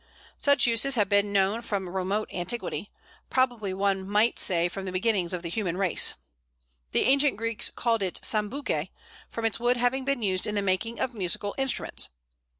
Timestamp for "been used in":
10.03-10.55